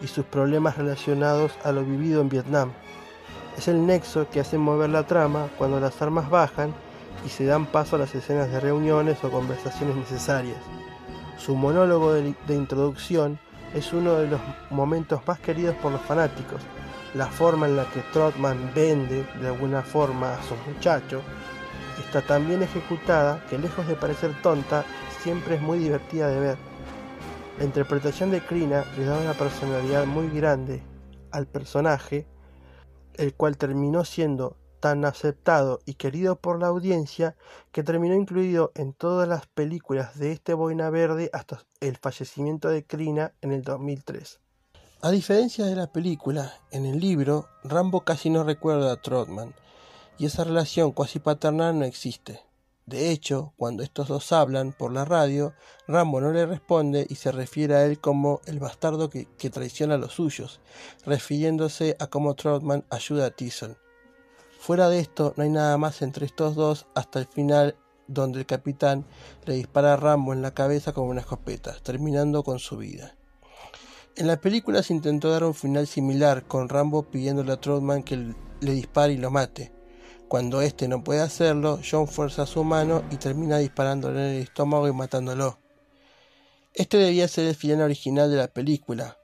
y 0.00 0.06
sus 0.06 0.24
problemas 0.24 0.78
relacionados 0.78 1.50
a 1.64 1.72
lo 1.72 1.84
vivido 1.84 2.20
en 2.20 2.28
Vietnam. 2.28 2.70
Es 3.56 3.68
el 3.68 3.86
nexo 3.86 4.28
que 4.28 4.40
hace 4.40 4.58
mover 4.58 4.90
la 4.90 5.06
trama 5.06 5.48
cuando 5.56 5.80
las 5.80 6.00
armas 6.02 6.28
bajan 6.28 6.74
y 7.24 7.28
se 7.28 7.44
dan 7.46 7.66
paso 7.66 7.96
a 7.96 7.98
las 7.98 8.14
escenas 8.14 8.50
de 8.50 8.60
reuniones 8.60 9.22
o 9.24 9.30
conversaciones 9.30 9.96
necesarias. 9.96 10.58
Su 11.38 11.54
monólogo 11.54 12.12
de, 12.12 12.34
introducción 12.48 13.38
es 13.74 13.92
uno 13.92 14.14
de 14.14 14.28
los 14.28 14.40
momentos 14.70 15.20
más 15.26 15.38
queridos 15.40 15.74
por 15.76 15.92
los 15.92 16.00
fanáticos. 16.02 16.60
La 17.14 17.26
forma 17.26 17.66
en 17.66 17.76
la 17.76 17.84
que 17.90 18.00
Trotman 18.12 18.72
vende 18.74 19.26
de 19.40 19.48
alguna 19.48 19.82
forma 19.82 20.34
a 20.34 20.42
su 20.42 20.54
muchacho 20.70 21.22
está 21.98 22.22
tan 22.22 22.46
bien 22.46 22.62
ejecutada 22.62 23.42
que 23.48 23.58
lejos 23.58 23.86
de 23.86 23.94
parecer 23.94 24.32
tonta, 24.42 24.84
siempre 25.22 25.56
es 25.56 25.62
muy 25.62 25.78
divertida 25.78 26.28
de 26.28 26.40
ver. 26.40 26.58
La 27.58 27.64
interpretación 27.64 28.30
de 28.30 28.40
Krina 28.40 28.84
le 28.98 29.04
da 29.04 29.18
una 29.18 29.32
personalidad 29.32 30.04
muy 30.04 30.28
grande 30.28 30.82
al 31.32 31.46
personaje, 31.46 32.26
el 33.18 33.34
cual 33.34 33.56
terminó 33.56 34.04
siendo 34.04 34.56
tan 34.80 35.04
aceptado 35.04 35.80
y 35.84 35.94
querido 35.94 36.36
por 36.36 36.60
la 36.60 36.68
audiencia 36.68 37.36
que 37.72 37.82
terminó 37.82 38.14
incluido 38.14 38.72
en 38.74 38.92
todas 38.92 39.28
las 39.28 39.46
películas 39.46 40.18
de 40.18 40.32
este 40.32 40.54
Boina 40.54 40.90
Verde 40.90 41.30
hasta 41.32 41.64
el 41.80 41.96
fallecimiento 41.96 42.68
de 42.68 42.84
Krina 42.84 43.32
en 43.40 43.52
el 43.52 43.62
2003. 43.62 44.40
A 45.02 45.10
diferencia 45.10 45.66
de 45.66 45.76
la 45.76 45.92
película, 45.92 46.54
en 46.70 46.86
el 46.86 47.00
libro, 47.00 47.48
Rambo 47.64 48.02
casi 48.02 48.30
no 48.30 48.44
recuerda 48.44 48.92
a 48.92 49.00
Trotman, 49.00 49.54
y 50.18 50.26
esa 50.26 50.44
relación 50.44 50.92
cuasi 50.92 51.18
paternal 51.18 51.78
no 51.78 51.84
existe. 51.84 52.45
De 52.86 53.10
hecho, 53.10 53.52
cuando 53.56 53.82
estos 53.82 54.06
dos 54.06 54.30
hablan 54.30 54.72
por 54.72 54.92
la 54.92 55.04
radio, 55.04 55.54
Rambo 55.88 56.20
no 56.20 56.30
le 56.30 56.46
responde 56.46 57.04
y 57.08 57.16
se 57.16 57.32
refiere 57.32 57.74
a 57.74 57.84
él 57.84 57.98
como 57.98 58.40
el 58.46 58.60
bastardo 58.60 59.10
que, 59.10 59.26
traiciona 59.50 59.96
a 59.96 59.98
los 59.98 60.12
suyos, 60.12 60.60
refiriéndose 61.04 61.96
a 61.98 62.06
cómo 62.06 62.36
Trotman 62.36 62.84
ayuda 62.88 63.26
a 63.26 63.30
Tyson. 63.30 63.76
Fuera 64.60 64.88
de 64.88 65.00
esto, 65.00 65.34
no 65.36 65.42
hay 65.42 65.50
nada 65.50 65.76
más 65.78 66.00
entre 66.00 66.26
estos 66.26 66.54
dos 66.54 66.86
hasta 66.94 67.18
el 67.18 67.26
final 67.26 67.74
donde 68.06 68.38
el 68.38 68.46
capitán 68.46 69.04
le 69.46 69.54
dispara 69.54 69.94
a 69.94 69.96
Rambo 69.96 70.32
en 70.32 70.42
la 70.42 70.54
cabeza 70.54 70.92
con 70.92 71.08
una 71.08 71.22
escopeta, 71.22 71.74
terminando 71.82 72.44
con 72.44 72.60
su 72.60 72.76
vida. 72.76 73.16
En 74.14 74.28
la 74.28 74.40
película 74.40 74.84
se 74.84 74.94
intentó 74.94 75.30
dar 75.30 75.42
un 75.42 75.54
final 75.54 75.88
similar, 75.88 76.44
con 76.44 76.68
Rambo 76.68 77.02
pidiéndole 77.02 77.50
a 77.50 77.60
Trotman 77.60 78.04
que 78.04 78.32
le 78.60 78.72
dispare 78.72 79.14
y 79.14 79.18
lo 79.18 79.32
mate, 79.32 79.72
cuando 80.28 80.60
éste 80.60 80.88
no 80.88 81.04
puede 81.04 81.20
hacerlo, 81.20 81.78
John 81.88 82.08
fuerza 82.08 82.46
su 82.46 82.64
mano 82.64 83.04
y 83.10 83.16
termina 83.16 83.58
disparándole 83.58 84.18
en 84.18 84.34
el 84.36 84.42
estómago 84.42 84.88
y 84.88 84.92
matándolo. 84.92 85.58
Este 86.74 86.96
debía 86.98 87.28
ser 87.28 87.46
el 87.46 87.54
final 87.54 87.82
original 87.82 88.30
de 88.30 88.36
la 88.36 88.48
película, 88.48 89.18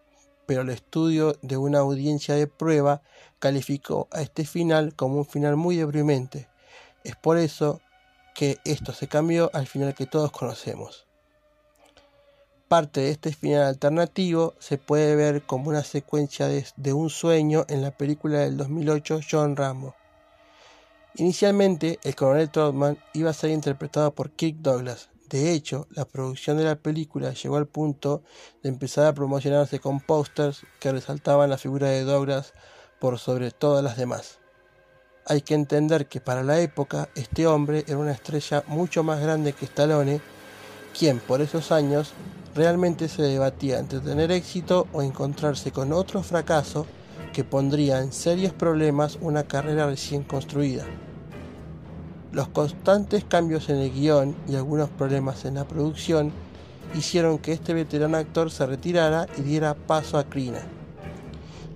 pero 0.47 0.63
el 0.63 0.71
estudio 0.71 1.37
de 1.43 1.57
una 1.57 1.81
audiencia 1.81 2.37
de 2.37 2.47
prueba 2.47 3.03
calificó 3.41 4.09
a 4.13 4.23
este 4.23 4.45
final 4.45 4.95
como 4.95 5.17
un 5.17 5.27
final 5.27 5.57
muy 5.57 5.77
deprimente. 5.77 6.49
Es 7.03 7.17
por 7.17 7.37
eso 7.37 7.81
que 8.35 8.59
esto 8.65 8.93
se 8.93 9.09
cambió 9.09 9.51
al 9.53 9.67
final 9.67 9.95
que 9.95 10.07
todos 10.07 10.31
conocemos. 10.31 11.07
Parte 12.69 13.01
de 13.01 13.11
este 13.11 13.33
final 13.33 13.65
alternativo 13.65 14.55
se 14.61 14.79
puede 14.79 15.17
ver 15.17 15.43
como 15.43 15.69
una 15.69 15.83
secuencia 15.83 16.47
de, 16.47 16.65
de 16.77 16.93
un 16.93 17.11
sueño 17.11 17.67
en 17.69 17.83
la 17.83 17.91
película 17.91 18.39
del 18.39 18.57
2008 18.57 19.21
John 19.29 19.57
Rambo. 19.57 19.97
Inicialmente, 21.17 21.99
el 22.05 22.17
coronel 22.17 22.51
Trotman 22.51 22.97
iba 23.13 23.29
a 23.29 23.35
ser 23.35 23.51
interpretado 23.51 24.15
por 24.15 24.31
Kirk 24.31 24.57
Douglas. 24.61 25.11
De 25.29 25.53
hecho, 25.53 25.87
la 25.91 26.07
producción 26.07 26.57
de 26.57 26.65
la 26.65 26.77
película 26.77 27.33
llegó 27.35 27.57
al 27.57 27.67
punto 27.67 28.23
de 28.63 28.71
empezar 28.71 29.07
a 29.07 29.13
promocionarse 29.13 29.79
con 29.79 30.01
pósters 30.01 30.63
que 30.81 30.91
resaltaban 30.91 31.51
la 31.51 31.59
figura 31.59 31.89
de 31.89 32.05
Douglas 32.05 32.55
por 32.99 33.19
sobre 33.19 33.51
todas 33.51 33.85
las 33.85 33.99
demás. 33.99 34.39
Hay 35.27 35.43
que 35.43 35.55
entender 35.55 36.07
que 36.07 36.21
para 36.21 36.43
la 36.43 36.61
época 36.61 37.11
este 37.15 37.47
hombre 37.47 37.85
era 37.87 37.99
una 37.99 38.13
estrella 38.13 38.65
mucho 38.67 39.03
más 39.03 39.21
grande 39.21 39.53
que 39.53 39.67
Stallone, 39.67 40.21
quien 40.99 41.21
por 41.21 41.43
esos 41.43 41.73
años 41.73 42.13
realmente 42.55 43.09
se 43.09 43.23
debatía 43.23 43.79
entre 43.79 44.01
tener 44.01 44.33
éxito 44.33 44.87
o 44.93 45.03
encontrarse 45.03 45.73
con 45.73 45.93
otro 45.93 46.23
fracaso 46.23 46.87
que 47.33 47.45
pondría 47.45 48.01
en 48.01 48.13
serios 48.13 48.53
problemas 48.53 49.19
una 49.21 49.45
carrera 49.45 49.87
recién 49.87 50.23
construida. 50.23 50.85
Los 52.33 52.49
constantes 52.49 53.25
cambios 53.25 53.69
en 53.69 53.77
el 53.77 53.93
guion 53.93 54.35
y 54.49 54.57
algunos 54.57 54.89
problemas 54.89 55.45
en 55.45 55.55
la 55.55 55.67
producción 55.67 56.33
hicieron 56.95 57.39
que 57.39 57.53
este 57.53 57.75
veterano 57.75 58.17
actor 58.17 58.51
se 58.51 58.67
retirara 58.67 59.27
y 59.37 59.43
diera 59.43 59.75
paso 59.75 60.19
a 60.19 60.25
Krina. 60.25 60.61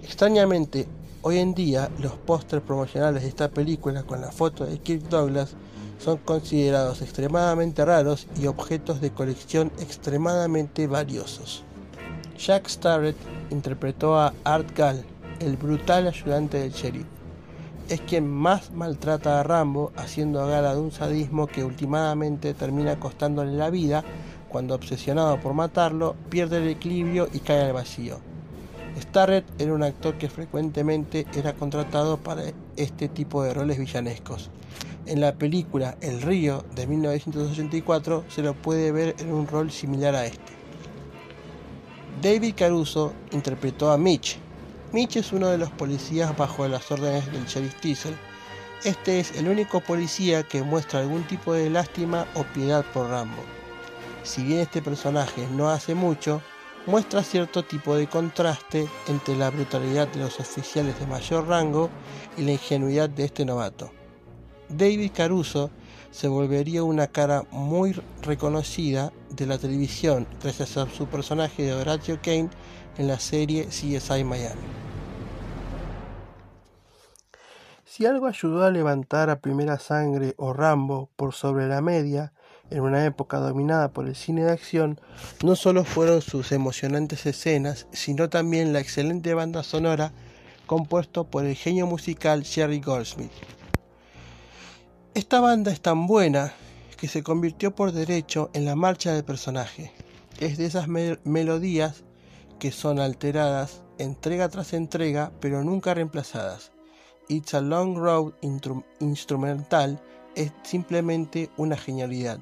Extrañamente, 0.02 0.88
hoy 1.22 1.38
en 1.38 1.54
día 1.54 1.90
los 1.98 2.12
pósters 2.12 2.62
promocionales 2.62 3.22
de 3.22 3.28
esta 3.28 3.48
película 3.48 4.02
con 4.04 4.20
la 4.20 4.30
foto 4.30 4.64
de 4.64 4.78
Kirk 4.78 5.08
Douglas 5.08 5.54
son 5.98 6.18
considerados 6.18 7.02
extremadamente 7.02 7.84
raros 7.84 8.26
y 8.40 8.46
objetos 8.46 9.00
de 9.00 9.10
colección 9.10 9.72
extremadamente 9.78 10.86
valiosos. 10.86 11.64
Jack 12.38 12.68
Starrett 12.68 13.16
interpretó 13.50 14.18
a 14.18 14.34
Art 14.44 14.76
Gall, 14.76 15.04
el 15.40 15.56
brutal 15.56 16.06
ayudante 16.06 16.58
del 16.58 16.72
sheriff. 16.72 17.06
Es 17.88 18.00
quien 18.00 18.28
más 18.28 18.72
maltrata 18.72 19.38
a 19.38 19.42
Rambo, 19.42 19.92
haciendo 19.96 20.46
gala 20.46 20.74
de 20.74 20.80
un 20.80 20.90
sadismo 20.90 21.46
que 21.46 21.62
últimamente 21.62 22.52
termina 22.54 22.98
costándole 22.98 23.52
la 23.52 23.70
vida 23.70 24.04
cuando, 24.48 24.74
obsesionado 24.74 25.38
por 25.40 25.54
matarlo, 25.54 26.16
pierde 26.28 26.58
el 26.58 26.68
equilibrio 26.68 27.28
y 27.32 27.40
cae 27.40 27.62
al 27.62 27.72
vacío. 27.72 28.18
Starrett 29.00 29.44
era 29.60 29.74
un 29.74 29.82
actor 29.82 30.16
que 30.16 30.28
frecuentemente 30.28 31.26
era 31.34 31.52
contratado 31.52 32.16
para 32.16 32.44
este 32.76 33.08
tipo 33.08 33.42
de 33.42 33.52
roles 33.52 33.78
villanescos. 33.78 34.50
En 35.04 35.20
la 35.20 35.34
película 35.34 35.96
El 36.00 36.22
Río 36.22 36.64
de 36.74 36.86
1984 36.86 38.24
se 38.28 38.42
lo 38.42 38.54
puede 38.54 38.90
ver 38.90 39.14
en 39.18 39.32
un 39.32 39.46
rol 39.46 39.70
similar 39.70 40.14
a 40.14 40.26
este. 40.26 40.56
David 42.20 42.54
Caruso 42.56 43.12
interpretó 43.30 43.92
a 43.92 43.98
Mitch, 43.98 44.38
Mitch 44.92 45.16
es 45.16 45.32
uno 45.32 45.48
de 45.48 45.58
los 45.58 45.70
policías 45.70 46.36
bajo 46.36 46.66
las 46.68 46.90
órdenes 46.92 47.30
del 47.32 47.44
sheriff 47.46 47.74
Teasel. 47.80 48.16
Este 48.84 49.18
es 49.18 49.36
el 49.36 49.48
único 49.48 49.80
policía 49.80 50.44
que 50.44 50.62
muestra 50.62 51.00
algún 51.00 51.24
tipo 51.24 51.52
de 51.52 51.68
lástima 51.68 52.26
o 52.34 52.44
piedad 52.44 52.84
por 52.94 53.08
Rambo. 53.08 53.42
Si 54.22 54.44
bien 54.44 54.60
este 54.60 54.82
personaje 54.82 55.46
no 55.56 55.70
hace 55.70 55.94
mucho, 55.94 56.40
muestra 56.86 57.24
cierto 57.24 57.64
tipo 57.64 57.96
de 57.96 58.06
contraste 58.06 58.88
entre 59.08 59.36
la 59.36 59.50
brutalidad 59.50 60.06
de 60.08 60.20
los 60.20 60.38
oficiales 60.38 60.98
de 61.00 61.06
mayor 61.06 61.48
rango 61.48 61.90
y 62.36 62.42
la 62.42 62.52
ingenuidad 62.52 63.10
de 63.10 63.24
este 63.24 63.44
novato. 63.44 63.90
David 64.68 65.10
Caruso 65.14 65.70
se 66.12 66.28
volvería 66.28 66.84
una 66.84 67.08
cara 67.08 67.44
muy 67.50 68.00
reconocida 68.22 69.12
de 69.30 69.46
la 69.46 69.58
televisión 69.58 70.26
gracias 70.42 70.76
a 70.76 70.88
su 70.88 71.06
personaje 71.06 71.64
de 71.64 71.74
Horatio 71.74 72.18
Kane 72.22 72.50
en 72.98 73.08
la 73.08 73.18
serie 73.18 73.66
CSI 73.66 74.24
Miami. 74.24 74.60
Si 77.84 78.04
algo 78.04 78.26
ayudó 78.26 78.64
a 78.64 78.70
levantar 78.70 79.30
a 79.30 79.40
Primera 79.40 79.78
Sangre 79.78 80.34
o 80.36 80.52
Rambo 80.52 81.08
por 81.16 81.32
sobre 81.32 81.66
la 81.66 81.80
media, 81.80 82.32
en 82.70 82.80
una 82.80 83.04
época 83.06 83.38
dominada 83.38 83.92
por 83.92 84.06
el 84.06 84.16
cine 84.16 84.44
de 84.44 84.52
acción, 84.52 85.00
no 85.42 85.56
solo 85.56 85.84
fueron 85.84 86.20
sus 86.20 86.52
emocionantes 86.52 87.24
escenas, 87.26 87.86
sino 87.92 88.28
también 88.28 88.72
la 88.72 88.80
excelente 88.80 89.34
banda 89.34 89.62
sonora 89.62 90.12
compuesto 90.66 91.24
por 91.24 91.44
el 91.44 91.54
genio 91.54 91.86
musical 91.86 92.44
Jerry 92.44 92.80
Goldsmith. 92.80 93.32
Esta 95.14 95.40
banda 95.40 95.70
es 95.70 95.80
tan 95.80 96.06
buena 96.06 96.52
que 96.98 97.08
se 97.08 97.22
convirtió 97.22 97.74
por 97.74 97.92
derecho 97.92 98.50
en 98.52 98.64
la 98.64 98.74
marcha 98.74 99.14
del 99.14 99.24
personaje. 99.24 99.92
Es 100.38 100.58
de 100.58 100.66
esas 100.66 100.88
melodías 100.88 102.04
que 102.58 102.72
son 102.72 102.98
alteradas 102.98 103.82
entrega 103.98 104.48
tras 104.48 104.72
entrega, 104.72 105.32
pero 105.40 105.64
nunca 105.64 105.94
reemplazadas. 105.94 106.72
It's 107.28 107.54
a 107.54 107.60
Long 107.60 107.96
Road 107.96 108.34
instrumental 109.00 110.00
es 110.34 110.52
simplemente 110.62 111.50
una 111.56 111.76
genialidad. 111.76 112.38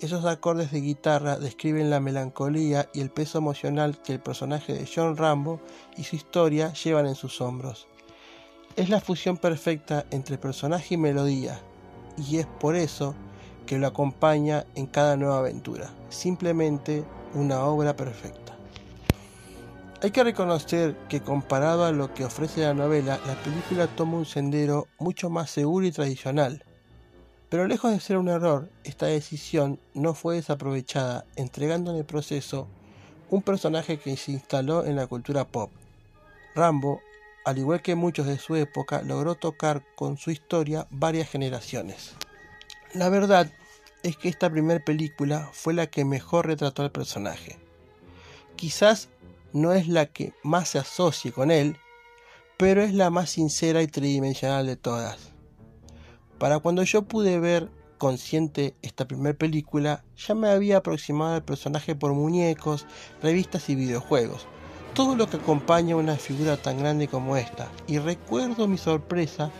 Esos 0.00 0.26
acordes 0.26 0.72
de 0.72 0.82
guitarra 0.82 1.38
describen 1.38 1.88
la 1.88 2.00
melancolía 2.00 2.90
y 2.92 3.00
el 3.00 3.10
peso 3.10 3.38
emocional 3.38 4.02
que 4.02 4.12
el 4.12 4.20
personaje 4.20 4.74
de 4.74 4.86
John 4.92 5.16
Rambo 5.16 5.60
y 5.96 6.04
su 6.04 6.16
historia 6.16 6.72
llevan 6.74 7.06
en 7.06 7.14
sus 7.14 7.40
hombros. 7.40 7.86
Es 8.76 8.90
la 8.90 9.00
fusión 9.00 9.38
perfecta 9.38 10.04
entre 10.10 10.36
personaje 10.36 10.94
y 10.94 10.98
melodía, 10.98 11.58
y 12.18 12.36
es 12.36 12.46
por 12.46 12.76
eso 12.76 13.14
que 13.64 13.78
lo 13.78 13.86
acompaña 13.86 14.66
en 14.74 14.86
cada 14.86 15.16
nueva 15.16 15.38
aventura. 15.38 15.90
Simplemente 16.10 17.02
una 17.32 17.64
obra 17.64 17.96
perfecta. 17.96 18.55
Hay 20.02 20.10
que 20.10 20.22
reconocer 20.22 20.94
que 21.08 21.22
comparado 21.22 21.86
a 21.86 21.92
lo 21.92 22.12
que 22.12 22.26
ofrece 22.26 22.60
la 22.60 22.74
novela, 22.74 23.18
la 23.26 23.34
película 23.36 23.86
toma 23.86 24.18
un 24.18 24.26
sendero 24.26 24.88
mucho 24.98 25.30
más 25.30 25.50
seguro 25.50 25.86
y 25.86 25.90
tradicional. 25.90 26.62
Pero 27.48 27.66
lejos 27.66 27.92
de 27.92 28.00
ser 28.00 28.18
un 28.18 28.28
error, 28.28 28.68
esta 28.84 29.06
decisión 29.06 29.80
no 29.94 30.12
fue 30.12 30.36
desaprovechada, 30.36 31.24
entregando 31.34 31.92
en 31.92 31.96
el 31.96 32.04
proceso 32.04 32.68
un 33.30 33.40
personaje 33.40 33.98
que 33.98 34.16
se 34.18 34.32
instaló 34.32 34.84
en 34.84 34.96
la 34.96 35.06
cultura 35.06 35.46
pop. 35.46 35.70
Rambo, 36.54 37.00
al 37.46 37.56
igual 37.56 37.80
que 37.80 37.94
muchos 37.94 38.26
de 38.26 38.38
su 38.38 38.54
época, 38.54 39.00
logró 39.00 39.34
tocar 39.34 39.82
con 39.94 40.18
su 40.18 40.30
historia 40.30 40.86
varias 40.90 41.30
generaciones. 41.30 42.12
La 42.92 43.08
verdad 43.08 43.50
es 44.02 44.18
que 44.18 44.28
esta 44.28 44.50
primera 44.50 44.84
película 44.84 45.48
fue 45.52 45.72
la 45.72 45.86
que 45.86 46.04
mejor 46.04 46.46
retrató 46.46 46.82
al 46.82 46.92
personaje. 46.92 47.56
Quizás 48.56 49.10
no 49.56 49.72
es 49.72 49.88
la 49.88 50.04
que 50.04 50.34
más 50.42 50.68
se 50.68 50.78
asocie 50.78 51.32
con 51.32 51.50
él, 51.50 51.78
pero 52.58 52.82
es 52.82 52.92
la 52.92 53.08
más 53.08 53.30
sincera 53.30 53.82
y 53.82 53.86
tridimensional 53.86 54.66
de 54.66 54.76
todas. 54.76 55.32
Para 56.38 56.58
cuando 56.58 56.82
yo 56.82 57.02
pude 57.02 57.40
ver 57.40 57.70
consciente 57.96 58.76
esta 58.82 59.08
primera 59.08 59.36
película, 59.36 60.04
ya 60.14 60.34
me 60.34 60.50
había 60.50 60.76
aproximado 60.76 61.34
al 61.36 61.44
personaje 61.44 61.94
por 61.94 62.12
muñecos, 62.12 62.84
revistas 63.22 63.70
y 63.70 63.74
videojuegos, 63.74 64.46
todo 64.92 65.16
lo 65.16 65.26
que 65.26 65.38
acompaña 65.38 65.94
a 65.94 65.98
una 65.98 66.16
figura 66.16 66.58
tan 66.58 66.78
grande 66.78 67.08
como 67.08 67.38
esta, 67.38 67.70
y 67.86 67.98
recuerdo 67.98 68.68
mi 68.68 68.76
sorpresa 68.76 69.50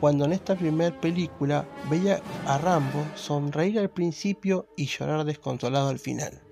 cuando 0.00 0.24
en 0.24 0.32
esta 0.32 0.56
primera 0.56 0.98
película 0.98 1.68
veía 1.90 2.22
a 2.46 2.56
Rambo 2.56 3.04
sonreír 3.14 3.78
al 3.78 3.90
principio 3.90 4.68
y 4.74 4.86
llorar 4.86 5.26
desconsolado 5.26 5.90
al 5.90 5.98
final. 5.98 6.43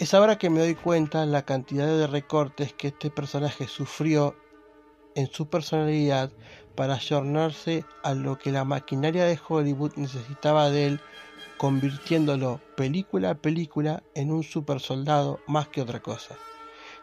Es 0.00 0.12
ahora 0.12 0.38
que 0.38 0.50
me 0.50 0.58
doy 0.58 0.74
cuenta 0.74 1.24
la 1.24 1.44
cantidad 1.44 1.86
de 1.86 2.08
recortes 2.08 2.72
que 2.72 2.88
este 2.88 3.10
personaje 3.10 3.68
sufrió 3.68 4.34
en 5.14 5.30
su 5.30 5.46
personalidad 5.48 6.32
para 6.74 6.94
ayornarse 6.94 7.84
a 8.02 8.12
lo 8.14 8.36
que 8.36 8.50
la 8.50 8.64
maquinaria 8.64 9.24
de 9.24 9.38
Hollywood 9.48 9.92
necesitaba 9.94 10.68
de 10.68 10.86
él, 10.86 11.00
convirtiéndolo 11.58 12.60
película 12.76 13.30
a 13.30 13.34
película 13.36 14.02
en 14.16 14.32
un 14.32 14.42
super 14.42 14.80
soldado 14.80 15.38
más 15.46 15.68
que 15.68 15.82
otra 15.82 16.00
cosa. 16.00 16.34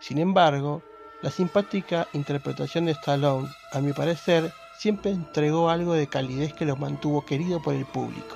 Sin 0.02 0.18
embargo, 0.18 0.84
la 1.22 1.32
simpática 1.32 2.10
interpretación 2.12 2.86
de 2.86 2.92
Stallone, 2.92 3.48
a 3.72 3.80
mi 3.80 3.94
parecer, 3.94 4.52
siempre 4.78 5.12
entregó 5.12 5.70
algo 5.70 5.94
de 5.94 6.08
calidez 6.08 6.54
que 6.54 6.66
lo 6.66 6.76
mantuvo 6.76 7.26
querido 7.26 7.62
por 7.62 7.74
el 7.74 7.86
público. 7.86 8.36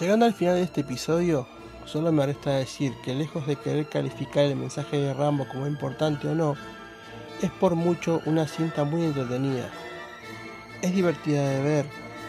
Llegando 0.00 0.24
al 0.24 0.32
final 0.32 0.54
de 0.54 0.62
este 0.62 0.80
episodio, 0.80 1.46
Solo 1.84 2.12
me 2.12 2.24
resta 2.24 2.52
decir 2.52 2.94
que 3.04 3.14
lejos 3.14 3.46
de 3.46 3.56
querer 3.56 3.88
calificar 3.88 4.44
el 4.44 4.56
mensaje 4.56 4.98
de 4.98 5.12
Rambo 5.12 5.46
como 5.48 5.66
importante 5.66 6.28
o 6.28 6.34
no, 6.34 6.54
es 7.42 7.50
por 7.50 7.74
mucho 7.74 8.22
una 8.24 8.46
cinta 8.46 8.84
muy 8.84 9.02
entretenida. 9.04 9.68
Es 10.80 10.94
divertida 10.94 11.48
de 11.48 11.62
ver, 11.62 11.86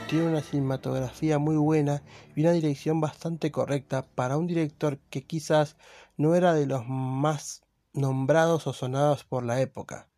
tiene 0.09 0.25
una 0.27 0.41
cinematografía 0.41 1.37
muy 1.37 1.55
buena 1.55 2.01
y 2.35 2.41
una 2.41 2.51
dirección 2.51 2.99
bastante 2.99 3.51
correcta 3.51 4.05
para 4.15 4.37
un 4.37 4.47
director 4.47 4.99
que 5.09 5.23
quizás 5.23 5.77
no 6.17 6.35
era 6.35 6.53
de 6.53 6.65
los 6.65 6.87
más 6.87 7.61
nombrados 7.93 8.65
o 8.65 8.73
sonados 8.73 9.23
por 9.23 9.45
la 9.45 9.61
época. 9.61 10.09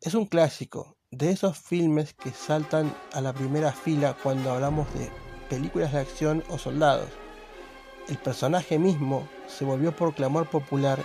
Es 0.00 0.14
un 0.14 0.26
clásico, 0.26 0.96
de 1.10 1.30
esos 1.30 1.58
filmes 1.58 2.14
que 2.14 2.30
saltan 2.30 2.94
a 3.12 3.20
la 3.20 3.32
primera 3.32 3.72
fila 3.72 4.16
cuando 4.22 4.52
hablamos 4.52 4.92
de 4.94 5.10
películas 5.48 5.92
de 5.92 5.98
acción 5.98 6.44
o 6.48 6.56
soldados 6.56 7.10
el 8.08 8.16
personaje 8.18 8.78
mismo 8.78 9.28
se 9.46 9.64
volvió 9.64 9.94
por 9.94 10.14
clamor 10.14 10.46
popular 10.46 11.02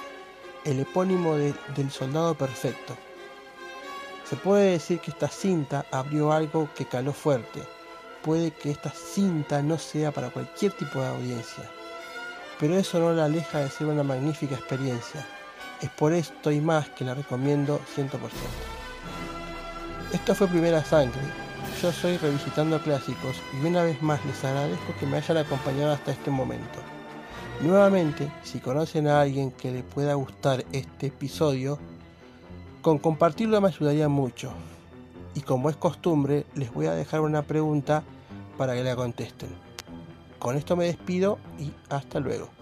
el 0.64 0.80
epónimo 0.80 1.36
del 1.36 1.92
soldado 1.92 2.36
perfecto. 2.36 2.96
Se 4.28 4.36
puede 4.36 4.72
decir 4.72 5.00
que 5.00 5.12
esta 5.12 5.28
cinta 5.28 5.86
abrió 5.92 6.32
algo 6.32 6.70
que 6.76 6.86
caló 6.86 7.14
fuerte. 7.14 7.62
Puede 8.24 8.52
que 8.52 8.72
esta 8.72 8.90
cinta 8.90 9.62
no 9.62 9.78
sea 9.78 10.12
para 10.12 10.32
cualquier 10.32 10.72
tipo 10.72 11.00
de 11.00 11.08
audiencia, 11.08 11.70
pero 12.60 12.76
eso 12.76 13.00
no 13.00 13.14
la 13.14 13.26
aleja 13.26 13.60
de 13.60 13.70
ser 13.70 13.86
una 13.86 14.02
magnífica 14.02 14.56
experiencia. 14.56 15.28
Es 15.82 15.92
por 15.92 16.14
esto 16.14 16.52
y 16.52 16.60
más 16.60 16.90
que 16.90 17.06
la 17.06 17.14
recomiendo 17.14 17.80
100%. 17.96 18.10
Esto 20.12 20.34
fue 20.34 20.48
Primera 20.48 20.84
Sangre. 20.84 21.45
Yo 21.82 21.92
soy 21.92 22.16
Revisitando 22.18 22.82
Clásicos 22.82 23.36
y 23.54 23.66
una 23.66 23.84
vez 23.84 24.02
más 24.02 24.26
les 24.26 24.44
agradezco 24.46 24.96
que 24.98 25.06
me 25.06 25.18
hayan 25.18 25.38
acompañado 25.38 25.92
hasta 25.92 26.12
este 26.12 26.32
momento. 26.32 26.80
Nuevamente, 27.62 28.32
si 28.44 28.60
conocen 28.60 29.08
a 29.08 29.20
alguien 29.20 29.52
que 29.52 29.72
le 29.72 29.84
pueda 29.84 30.14
gustar 30.14 30.64
este 30.72 31.08
episodio, 31.08 31.78
con 32.82 32.98
compartirlo 32.98 33.60
me 33.60 33.68
ayudaría 33.68 34.08
mucho. 34.08 34.54
Y 35.34 35.42
como 35.42 35.70
es 35.70 35.76
costumbre, 35.76 36.46
les 36.56 36.74
voy 36.74 36.86
a 36.86 36.94
dejar 36.94 37.20
una 37.20 37.42
pregunta 37.42 38.04
para 38.58 38.74
que 38.74 38.84
la 38.84 38.96
contesten. 38.96 39.50
Con 40.40 40.56
esto 40.56 40.78
me 40.78 40.86
despido 40.86 41.40
y 41.60 41.74
hasta 41.90 42.22
luego. 42.22 42.55